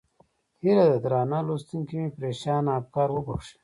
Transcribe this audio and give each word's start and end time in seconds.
هیله 0.63 0.85
ده 0.91 0.97
درانه 1.03 1.39
لوستونکي 1.47 1.95
مې 2.01 2.09
پرېشانه 2.17 2.71
افکار 2.81 3.07
وبښي. 3.11 3.55